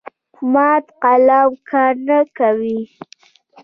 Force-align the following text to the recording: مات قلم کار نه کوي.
مات 0.53 0.85
قلم 1.03 1.49
کار 1.69 1.93
نه 2.07 2.19
کوي. 2.37 2.79